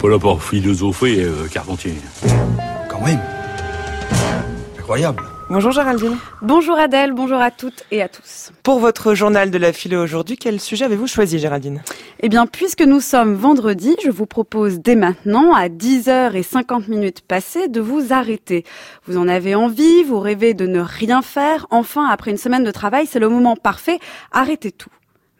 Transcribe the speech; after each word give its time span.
pas 0.00 0.08
là 0.08 0.18
pour 0.18 0.42
philosopher, 0.42 1.24
euh, 1.24 1.46
Carpentier. 1.52 1.94
Quand 2.88 3.04
même. 3.04 3.20
Incroyable. 4.78 5.22
Bonjour 5.50 5.72
Géraldine. 5.72 6.16
Bonjour 6.40 6.78
Adèle, 6.78 7.12
bonjour 7.12 7.38
à 7.38 7.50
toutes 7.50 7.84
et 7.90 8.00
à 8.00 8.08
tous. 8.08 8.50
Pour 8.62 8.78
votre 8.78 9.14
journal 9.14 9.50
de 9.50 9.58
la 9.58 9.72
philo 9.72 10.02
aujourd'hui, 10.02 10.38
quel 10.38 10.58
sujet 10.58 10.86
avez-vous 10.86 11.06
choisi 11.06 11.38
Géraldine? 11.38 11.82
Eh 12.20 12.28
bien, 12.28 12.46
puisque 12.46 12.82
nous 12.82 13.00
sommes 13.00 13.34
vendredi, 13.34 13.94
je 14.02 14.10
vous 14.10 14.26
propose 14.26 14.78
dès 14.80 14.94
maintenant, 14.94 15.54
à 15.54 15.68
10h50 15.68 16.88
minutes 16.88 17.20
passées, 17.20 17.68
de 17.68 17.80
vous 17.80 18.12
arrêter. 18.12 18.64
Vous 19.06 19.18
en 19.18 19.28
avez 19.28 19.54
envie, 19.54 20.02
vous 20.04 20.20
rêvez 20.20 20.54
de 20.54 20.66
ne 20.66 20.80
rien 20.80 21.20
faire. 21.20 21.66
Enfin, 21.70 22.06
après 22.08 22.30
une 22.30 22.36
semaine 22.38 22.64
de 22.64 22.70
travail, 22.70 23.06
c'est 23.06 23.18
le 23.18 23.28
moment 23.28 23.56
parfait. 23.56 23.98
Arrêtez 24.32 24.72
tout. 24.72 24.90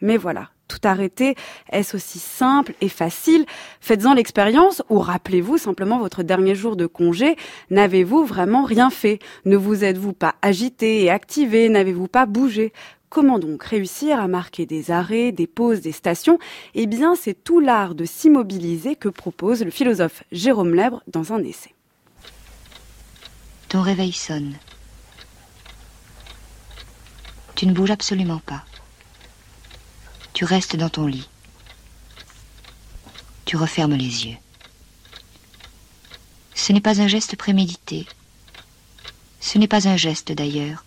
Mais 0.01 0.17
voilà, 0.17 0.49
tout 0.71 0.87
arrêter 0.87 1.35
Est-ce 1.71 1.95
aussi 1.95 2.19
simple 2.19 2.73
et 2.81 2.89
facile? 2.89 3.45
Faites-en 3.81 4.13
l'expérience 4.13 4.81
ou 4.89 4.99
rappelez-vous 4.99 5.57
simplement 5.57 5.99
votre 5.99 6.23
dernier 6.23 6.55
jour 6.55 6.75
de 6.75 6.85
congé. 6.85 7.35
N'avez-vous 7.69 8.23
vraiment 8.25 8.63
rien 8.63 8.89
fait? 8.89 9.19
Ne 9.45 9.57
vous 9.57 9.83
êtes-vous 9.83 10.13
pas 10.13 10.35
agité 10.41 11.03
et 11.03 11.09
activé? 11.09 11.67
N'avez-vous 11.69 12.07
pas 12.07 12.25
bougé? 12.25 12.71
Comment 13.09 13.39
donc 13.39 13.63
réussir 13.63 14.21
à 14.21 14.29
marquer 14.29 14.65
des 14.65 14.89
arrêts, 14.89 15.33
des 15.33 15.47
pauses, 15.47 15.81
des 15.81 15.91
stations? 15.91 16.39
Eh 16.75 16.87
bien, 16.87 17.15
c'est 17.15 17.43
tout 17.43 17.59
l'art 17.59 17.93
de 17.93 18.05
s'immobiliser 18.05 18.95
que 18.95 19.09
propose 19.09 19.63
le 19.63 19.71
philosophe 19.71 20.23
Jérôme 20.31 20.73
Lèbre 20.73 21.03
dans 21.07 21.33
un 21.33 21.43
essai. 21.43 21.73
Ton 23.67 23.81
réveil 23.81 24.13
sonne. 24.13 24.55
Tu 27.55 27.65
ne 27.67 27.73
bouges 27.73 27.91
absolument 27.91 28.41
pas. 28.45 28.63
Tu 30.41 30.45
restes 30.45 30.75
dans 30.75 30.89
ton 30.89 31.05
lit. 31.05 31.29
Tu 33.45 33.57
refermes 33.57 33.93
les 33.93 34.25
yeux. 34.25 34.37
Ce 36.55 36.73
n'est 36.73 36.81
pas 36.81 36.99
un 36.99 37.07
geste 37.07 37.35
prémédité. 37.35 38.07
Ce 39.39 39.59
n'est 39.59 39.67
pas 39.67 39.87
un 39.87 39.97
geste 39.97 40.31
d'ailleurs, 40.31 40.83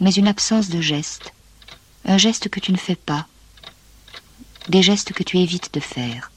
mais 0.00 0.10
une 0.10 0.26
absence 0.26 0.68
de 0.68 0.80
geste. 0.80 1.30
Un 2.06 2.18
geste 2.18 2.48
que 2.48 2.58
tu 2.58 2.72
ne 2.72 2.76
fais 2.76 2.96
pas. 2.96 3.28
Des 4.66 4.82
gestes 4.82 5.12
que 5.12 5.22
tu 5.22 5.38
évites 5.38 5.72
de 5.72 5.78
faire. 5.78 6.32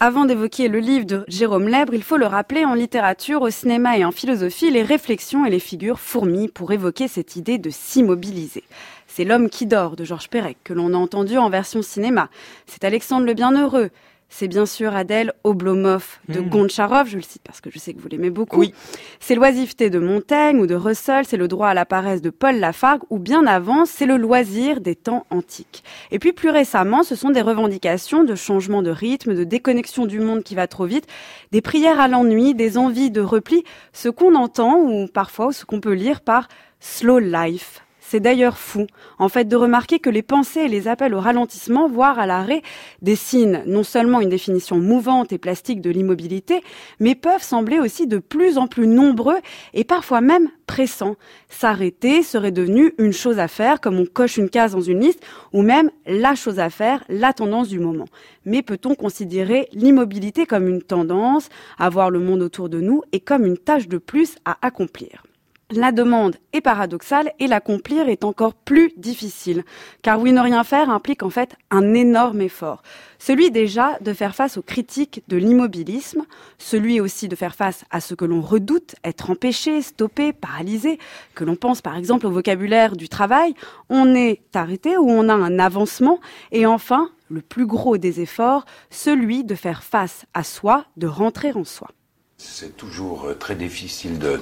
Avant 0.00 0.26
d'évoquer 0.26 0.68
le 0.68 0.78
livre 0.78 1.06
de 1.06 1.24
Jérôme 1.26 1.66
Lèbre, 1.66 1.92
il 1.92 2.04
faut 2.04 2.18
le 2.18 2.26
rappeler, 2.26 2.64
en 2.64 2.74
littérature, 2.74 3.42
au 3.42 3.50
cinéma 3.50 3.98
et 3.98 4.04
en 4.04 4.12
philosophie, 4.12 4.70
les 4.70 4.84
réflexions 4.84 5.44
et 5.44 5.50
les 5.50 5.58
figures 5.58 5.98
fourmillent 5.98 6.46
pour 6.46 6.70
évoquer 6.70 7.08
cette 7.08 7.34
idée 7.34 7.58
de 7.58 7.68
s'immobiliser. 7.68 8.62
C'est 9.08 9.24
L'homme 9.24 9.50
qui 9.50 9.66
dort 9.66 9.96
de 9.96 10.04
Georges 10.04 10.28
Perec 10.28 10.56
que 10.62 10.72
l'on 10.72 10.94
a 10.94 10.96
entendu 10.96 11.36
en 11.36 11.50
version 11.50 11.82
cinéma. 11.82 12.28
C'est 12.66 12.84
Alexandre 12.84 13.26
le 13.26 13.34
Bienheureux. 13.34 13.90
C'est 14.30 14.46
bien 14.46 14.66
sûr 14.66 14.94
Adèle 14.94 15.32
Oblomov 15.42 16.18
de 16.28 16.40
mmh. 16.40 16.48
Goncharov, 16.48 17.08
je 17.08 17.16
le 17.16 17.22
cite 17.22 17.42
parce 17.42 17.60
que 17.60 17.70
je 17.70 17.78
sais 17.78 17.94
que 17.94 18.00
vous 18.00 18.08
l'aimez 18.08 18.30
beaucoup. 18.30 18.60
Oui. 18.60 18.74
C'est 19.20 19.34
l'oisiveté 19.34 19.88
de 19.88 19.98
Montaigne 19.98 20.60
ou 20.60 20.66
de 20.66 20.74
Russell, 20.74 21.24
c'est 21.24 21.38
le 21.38 21.48
droit 21.48 21.68
à 21.68 21.74
la 21.74 21.86
paresse 21.86 22.20
de 22.20 22.30
Paul 22.30 22.56
Lafargue, 22.56 23.02
ou 23.08 23.18
bien 23.18 23.46
avant, 23.46 23.86
c'est 23.86 24.06
le 24.06 24.16
loisir 24.16 24.80
des 24.80 24.94
temps 24.94 25.26
antiques. 25.30 25.82
Et 26.10 26.18
puis 26.18 26.32
plus 26.32 26.50
récemment, 26.50 27.02
ce 27.02 27.14
sont 27.14 27.30
des 27.30 27.40
revendications 27.40 28.22
de 28.22 28.34
changement 28.34 28.82
de 28.82 28.90
rythme, 28.90 29.34
de 29.34 29.44
déconnexion 29.44 30.04
du 30.04 30.20
monde 30.20 30.42
qui 30.42 30.54
va 30.54 30.66
trop 30.66 30.84
vite, 30.84 31.06
des 31.50 31.62
prières 31.62 31.98
à 31.98 32.06
l'ennui, 32.06 32.54
des 32.54 32.76
envies 32.76 33.10
de 33.10 33.22
repli, 33.22 33.64
ce 33.92 34.08
qu'on 34.08 34.34
entend 34.34 34.78
ou 34.78 35.06
parfois 35.06 35.52
ce 35.52 35.64
qu'on 35.64 35.80
peut 35.80 35.94
lire 35.94 36.20
par 36.20 36.48
slow 36.80 37.18
life, 37.18 37.82
c'est 38.08 38.20
d'ailleurs 38.20 38.56
fou, 38.56 38.86
en 39.18 39.28
fait, 39.28 39.44
de 39.44 39.54
remarquer 39.54 39.98
que 39.98 40.08
les 40.08 40.22
pensées 40.22 40.60
et 40.60 40.68
les 40.68 40.88
appels 40.88 41.12
au 41.12 41.20
ralentissement, 41.20 41.88
voire 41.88 42.18
à 42.18 42.24
l'arrêt, 42.24 42.62
dessinent 43.02 43.62
non 43.66 43.82
seulement 43.82 44.22
une 44.22 44.30
définition 44.30 44.78
mouvante 44.78 45.30
et 45.30 45.36
plastique 45.36 45.82
de 45.82 45.90
l'immobilité, 45.90 46.62
mais 47.00 47.14
peuvent 47.14 47.42
sembler 47.42 47.78
aussi 47.78 48.06
de 48.06 48.16
plus 48.16 48.56
en 48.56 48.66
plus 48.66 48.86
nombreux 48.86 49.36
et 49.74 49.84
parfois 49.84 50.22
même 50.22 50.48
pressants. 50.66 51.16
S'arrêter 51.50 52.22
serait 52.22 52.50
devenu 52.50 52.94
une 52.96 53.12
chose 53.12 53.38
à 53.38 53.46
faire, 53.46 53.78
comme 53.78 53.98
on 53.98 54.06
coche 54.06 54.38
une 54.38 54.48
case 54.48 54.72
dans 54.72 54.80
une 54.80 55.00
liste, 55.00 55.22
ou 55.52 55.60
même 55.60 55.90
la 56.06 56.34
chose 56.34 56.60
à 56.60 56.70
faire, 56.70 57.04
la 57.10 57.34
tendance 57.34 57.68
du 57.68 57.78
moment. 57.78 58.06
Mais 58.46 58.62
peut-on 58.62 58.94
considérer 58.94 59.68
l'immobilité 59.72 60.46
comme 60.46 60.66
une 60.66 60.82
tendance 60.82 61.50
à 61.78 61.90
voir 61.90 62.08
le 62.08 62.20
monde 62.20 62.40
autour 62.40 62.70
de 62.70 62.80
nous 62.80 63.02
et 63.12 63.20
comme 63.20 63.44
une 63.44 63.58
tâche 63.58 63.86
de 63.86 63.98
plus 63.98 64.36
à 64.46 64.56
accomplir? 64.62 65.27
La 65.70 65.92
demande 65.92 66.36
est 66.54 66.62
paradoxale 66.62 67.32
et 67.38 67.46
l'accomplir 67.46 68.08
est 68.08 68.24
encore 68.24 68.54
plus 68.54 68.92
difficile. 68.96 69.64
Car 70.02 70.18
oui, 70.18 70.32
ne 70.32 70.40
rien 70.40 70.64
faire 70.64 70.88
implique 70.88 71.22
en 71.22 71.30
fait 71.30 71.56
un 71.70 71.92
énorme 71.92 72.40
effort. 72.40 72.82
Celui 73.18 73.50
déjà 73.50 73.98
de 74.00 74.12
faire 74.14 74.34
face 74.34 74.56
aux 74.56 74.62
critiques 74.62 75.22
de 75.28 75.36
l'immobilisme, 75.36 76.24
celui 76.56 77.00
aussi 77.00 77.28
de 77.28 77.36
faire 77.36 77.54
face 77.54 77.84
à 77.90 78.00
ce 78.00 78.14
que 78.14 78.24
l'on 78.24 78.40
redoute, 78.40 78.94
être 79.04 79.30
empêché, 79.30 79.82
stoppé, 79.82 80.32
paralysé, 80.32 80.98
que 81.34 81.44
l'on 81.44 81.56
pense 81.56 81.82
par 81.82 81.96
exemple 81.96 82.26
au 82.26 82.30
vocabulaire 82.30 82.96
du 82.96 83.08
travail, 83.08 83.54
on 83.90 84.14
est 84.14 84.40
arrêté 84.54 84.96
ou 84.96 85.10
on 85.10 85.28
a 85.28 85.34
un 85.34 85.58
avancement, 85.58 86.20
et 86.50 86.64
enfin, 86.64 87.10
le 87.28 87.42
plus 87.42 87.66
gros 87.66 87.98
des 87.98 88.20
efforts, 88.20 88.64
celui 88.88 89.44
de 89.44 89.54
faire 89.54 89.82
face 89.82 90.24
à 90.32 90.44
soi, 90.44 90.86
de 90.96 91.06
rentrer 91.06 91.52
en 91.52 91.64
soi. 91.64 91.88
C'est 92.40 92.76
toujours 92.76 93.26
euh, 93.26 93.34
très 93.34 93.56
difficile 93.56 94.20
de, 94.20 94.38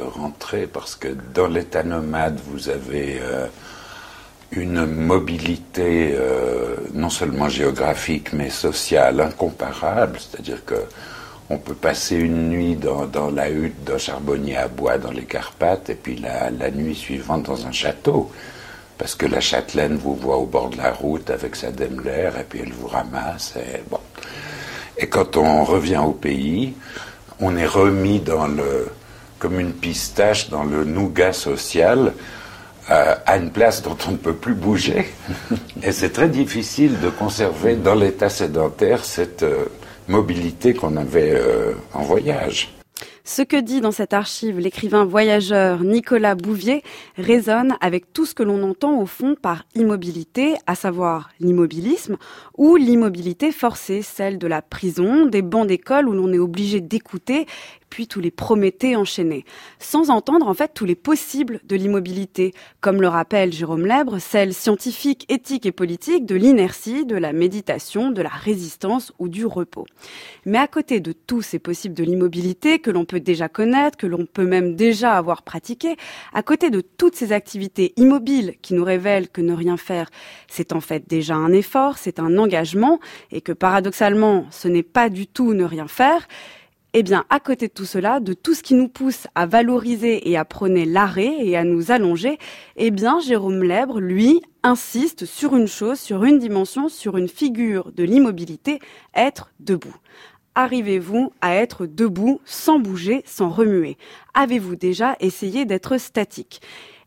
rentrer 0.00 0.66
parce 0.66 0.96
que 0.96 1.08
dans 1.32 1.46
l'état 1.46 1.82
nomade, 1.82 2.38
vous 2.44 2.68
avez 2.68 3.20
euh, 3.22 3.46
une 4.52 4.84
mobilité 4.84 6.14
euh, 6.14 6.76
non 6.92 7.08
seulement 7.08 7.48
géographique 7.48 8.34
mais 8.34 8.50
sociale 8.50 9.20
incomparable. 9.22 10.18
C'est-à-dire 10.20 10.62
que 10.66 10.74
on 11.48 11.56
peut 11.56 11.74
passer 11.74 12.16
une 12.16 12.50
nuit 12.50 12.76
dans, 12.76 13.30
la 13.30 13.48
hutte 13.48 13.82
d'un 13.82 13.96
charbonnier 13.96 14.58
à 14.58 14.68
bois 14.68 14.98
dans 14.98 15.10
les 15.10 15.24
Carpates 15.24 15.88
et 15.88 15.94
puis 15.94 16.16
la, 16.16 16.50
la 16.50 16.70
nuit 16.70 16.94
suivante 16.94 17.44
dans 17.44 17.66
un 17.66 17.72
château. 17.72 18.30
Parce 18.98 19.14
que 19.14 19.24
la 19.24 19.40
châtelaine 19.40 19.96
vous 19.96 20.14
voit 20.14 20.36
au 20.36 20.44
bord 20.44 20.68
de 20.68 20.76
la 20.76 20.92
route 20.92 21.30
avec 21.30 21.56
sa 21.56 21.70
Daimler 21.70 22.30
et 22.38 22.44
puis 22.46 22.60
elle 22.62 22.74
vous 22.74 22.88
ramasse. 22.88 23.54
Et, 23.56 23.82
bon. 23.88 24.00
et 24.98 25.08
quand 25.08 25.38
on 25.38 25.64
revient 25.64 26.02
au 26.04 26.12
pays, 26.12 26.74
on 27.40 27.56
est 27.56 27.66
remis 27.66 28.20
dans 28.20 28.46
le, 28.46 28.88
comme 29.38 29.60
une 29.60 29.72
pistache 29.72 30.50
dans 30.50 30.64
le 30.64 30.84
nougat 30.84 31.32
social 31.32 32.12
euh, 32.90 33.14
à 33.26 33.36
une 33.36 33.50
place 33.50 33.82
dont 33.82 33.96
on 34.08 34.12
ne 34.12 34.16
peut 34.16 34.34
plus 34.34 34.54
bouger. 34.54 35.12
Et 35.82 35.92
c'est 35.92 36.10
très 36.10 36.28
difficile 36.28 37.00
de 37.00 37.10
conserver 37.10 37.76
dans 37.76 37.94
l'état 37.94 38.30
sédentaire 38.30 39.04
cette 39.04 39.42
euh, 39.42 39.66
mobilité 40.08 40.72
qu'on 40.74 40.96
avait 40.96 41.32
euh, 41.34 41.74
en 41.92 42.02
voyage. 42.02 42.77
Ce 43.30 43.42
que 43.42 43.60
dit 43.60 43.82
dans 43.82 43.92
cette 43.92 44.14
archive 44.14 44.58
l'écrivain 44.58 45.04
voyageur 45.04 45.84
Nicolas 45.84 46.34
Bouvier 46.34 46.82
résonne 47.18 47.76
avec 47.82 48.10
tout 48.14 48.24
ce 48.24 48.34
que 48.34 48.42
l'on 48.42 48.62
entend 48.62 49.02
au 49.02 49.04
fond 49.04 49.34
par 49.34 49.66
immobilité, 49.74 50.54
à 50.66 50.74
savoir 50.74 51.28
l'immobilisme 51.38 52.16
ou 52.56 52.76
l'immobilité 52.76 53.52
forcée, 53.52 54.00
celle 54.00 54.38
de 54.38 54.46
la 54.46 54.62
prison, 54.62 55.26
des 55.26 55.42
bancs 55.42 55.66
d'école 55.66 56.08
où 56.08 56.12
l'on 56.12 56.32
est 56.32 56.38
obligé 56.38 56.80
d'écouter 56.80 57.44
puis 57.90 58.06
tous 58.06 58.20
les 58.20 58.30
Prométhées 58.30 58.96
enchaînés, 58.96 59.44
sans 59.78 60.10
entendre 60.10 60.46
en 60.46 60.54
fait 60.54 60.72
tous 60.74 60.84
les 60.84 60.94
possibles 60.94 61.60
de 61.64 61.76
l'immobilité, 61.76 62.54
comme 62.80 63.00
le 63.00 63.08
rappelle 63.08 63.52
Jérôme 63.52 63.86
Lèbre, 63.86 64.18
celle 64.18 64.54
scientifique, 64.54 65.24
éthique 65.28 65.66
et 65.66 65.72
politique 65.72 66.26
de 66.26 66.34
l'inertie, 66.34 67.04
de 67.04 67.16
la 67.16 67.32
méditation, 67.32 68.10
de 68.10 68.22
la 68.22 68.28
résistance 68.28 69.12
ou 69.18 69.28
du 69.28 69.46
repos. 69.46 69.86
Mais 70.44 70.58
à 70.58 70.66
côté 70.66 71.00
de 71.00 71.12
tous 71.12 71.42
ces 71.42 71.58
possibles 71.58 71.94
de 71.94 72.04
l'immobilité 72.04 72.78
que 72.78 72.90
l'on 72.90 73.04
peut 73.04 73.20
déjà 73.20 73.48
connaître, 73.48 73.96
que 73.96 74.06
l'on 74.06 74.26
peut 74.26 74.46
même 74.46 74.76
déjà 74.76 75.16
avoir 75.16 75.42
pratiqué, 75.42 75.96
à 76.32 76.42
côté 76.42 76.70
de 76.70 76.80
toutes 76.80 77.16
ces 77.16 77.32
activités 77.32 77.92
immobiles 77.96 78.54
qui 78.62 78.74
nous 78.74 78.84
révèlent 78.84 79.28
que 79.28 79.40
ne 79.40 79.52
rien 79.52 79.76
faire, 79.76 80.10
c'est 80.48 80.72
en 80.72 80.80
fait 80.80 81.08
déjà 81.08 81.34
un 81.34 81.52
effort, 81.52 81.98
c'est 81.98 82.18
un 82.18 82.38
engagement, 82.38 83.00
et 83.32 83.40
que 83.40 83.52
paradoxalement, 83.52 84.46
ce 84.50 84.68
n'est 84.68 84.82
pas 84.82 85.08
du 85.08 85.26
tout 85.26 85.54
ne 85.54 85.64
rien 85.64 85.88
faire, 85.88 86.26
eh 86.94 87.02
bien, 87.02 87.24
à 87.28 87.38
côté 87.38 87.68
de 87.68 87.72
tout 87.72 87.84
cela, 87.84 88.18
de 88.18 88.32
tout 88.32 88.54
ce 88.54 88.62
qui 88.62 88.74
nous 88.74 88.88
pousse 88.88 89.26
à 89.34 89.46
valoriser 89.46 90.30
et 90.30 90.36
à 90.36 90.44
prôner 90.44 90.86
l'arrêt 90.86 91.34
et 91.40 91.56
à 91.56 91.64
nous 91.64 91.90
allonger, 91.90 92.38
eh 92.76 92.90
bien, 92.90 93.20
Jérôme 93.20 93.62
Lèbre, 93.62 94.00
lui, 94.00 94.40
insiste 94.62 95.26
sur 95.26 95.54
une 95.54 95.68
chose, 95.68 96.00
sur 96.00 96.24
une 96.24 96.38
dimension, 96.38 96.88
sur 96.88 97.16
une 97.16 97.28
figure 97.28 97.92
de 97.92 98.04
l'immobilité, 98.04 98.78
être 99.14 99.50
debout. 99.60 99.94
Arrivez-vous 100.54 101.32
à 101.40 101.54
être 101.54 101.86
debout 101.86 102.40
sans 102.44 102.78
bouger, 102.78 103.22
sans 103.26 103.50
remuer? 103.50 103.96
Avez-vous 104.34 104.74
déjà 104.74 105.16
essayé 105.20 105.66
d'être 105.66 105.98
statique? 105.98 106.60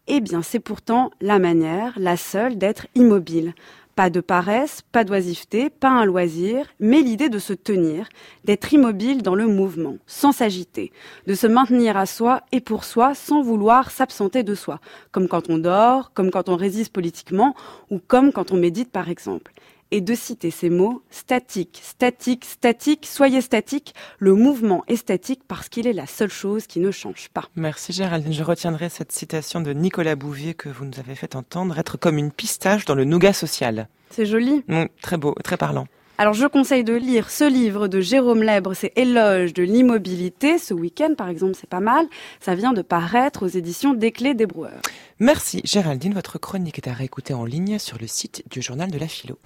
Eh 0.07 0.21
bien, 0.21 0.41
c'est 0.41 0.59
pourtant 0.59 1.11
la 1.21 1.39
manière, 1.39 1.93
la 1.97 2.17
seule, 2.17 2.57
d'être 2.57 2.87
immobile. 2.95 3.53
Pas 4.01 4.09
de 4.09 4.19
paresse, 4.19 4.81
pas 4.91 5.03
d'oisiveté, 5.03 5.69
pas 5.69 5.91
un 5.91 6.05
loisir, 6.05 6.65
mais 6.79 7.01
l'idée 7.01 7.29
de 7.29 7.37
se 7.37 7.53
tenir, 7.53 8.09
d'être 8.45 8.73
immobile 8.73 9.21
dans 9.21 9.35
le 9.35 9.45
mouvement, 9.45 9.97
sans 10.07 10.31
s'agiter, 10.31 10.91
de 11.27 11.35
se 11.35 11.45
maintenir 11.45 11.97
à 11.97 12.07
soi 12.07 12.41
et 12.51 12.61
pour 12.61 12.83
soi 12.83 13.13
sans 13.13 13.43
vouloir 13.43 13.91
s'absenter 13.91 14.41
de 14.41 14.55
soi, 14.55 14.79
comme 15.11 15.27
quand 15.27 15.51
on 15.51 15.59
dort, 15.59 16.13
comme 16.15 16.31
quand 16.31 16.49
on 16.49 16.55
résiste 16.55 16.91
politiquement, 16.91 17.53
ou 17.91 17.99
comme 17.99 18.33
quand 18.33 18.51
on 18.51 18.57
médite 18.57 18.91
par 18.91 19.07
exemple. 19.07 19.53
Et 19.91 20.01
de 20.01 20.15
citer 20.15 20.51
ces 20.51 20.69
mots 20.69 21.03
statique, 21.09 21.81
statique, 21.83 22.45
statique, 22.45 23.05
soyez 23.05 23.41
statique, 23.41 23.93
le 24.19 24.33
mouvement 24.33 24.83
est 24.87 24.95
statique 24.95 25.41
parce 25.47 25.69
qu'il 25.69 25.87
est 25.87 25.93
la 25.93 26.07
seule 26.07 26.29
chose 26.29 26.67
qui 26.67 26.79
ne 26.79 26.91
change 26.91 27.29
pas. 27.29 27.49
Merci 27.55 27.93
Géraldine, 27.93 28.33
je 28.33 28.43
retiendrai 28.43 28.89
cette 28.89 29.11
citation 29.11 29.61
de 29.61 29.73
Nicolas 29.73 30.15
Bouvier 30.15 30.53
que 30.53 30.69
vous 30.69 30.85
nous 30.85 30.99
avez 30.99 31.15
fait 31.15 31.35
entendre, 31.35 31.77
être 31.77 31.97
comme 31.97 32.17
une 32.17 32.31
pistache 32.31 32.85
dans 32.85 32.95
le 32.95 33.03
nougat 33.03 33.33
social. 33.33 33.87
C'est 34.09 34.25
joli. 34.25 34.63
Mmh, 34.67 34.85
très 35.01 35.17
beau, 35.17 35.35
très 35.43 35.57
parlant. 35.57 35.87
Alors 36.21 36.35
je 36.35 36.45
conseille 36.45 36.83
de 36.83 36.93
lire 36.93 37.31
ce 37.31 37.49
livre 37.49 37.87
de 37.87 37.99
Jérôme 37.99 38.43
Lèbre, 38.43 38.75
c'est 38.75 38.93
Éloge 38.95 39.53
de 39.53 39.63
l'immobilité. 39.63 40.59
Ce 40.59 40.71
week-end 40.71 41.15
par 41.17 41.29
exemple, 41.29 41.55
c'est 41.59 41.69
pas 41.69 41.79
mal. 41.79 42.05
Ça 42.39 42.53
vient 42.53 42.73
de 42.73 42.83
paraître 42.83 43.43
aux 43.43 43.49
éditions 43.49 43.95
Desclés 43.95 44.35
des 44.35 44.45
Broueurs. 44.45 44.81
Merci 45.19 45.61
Géraldine, 45.63 46.13
votre 46.13 46.37
chronique 46.37 46.77
est 46.77 46.87
à 46.87 46.93
réécouter 46.93 47.33
en 47.33 47.43
ligne 47.43 47.79
sur 47.79 47.97
le 47.97 48.05
site 48.05 48.43
du 48.51 48.61
journal 48.61 48.91
de 48.91 48.99
la 48.99 49.07
philo. 49.07 49.39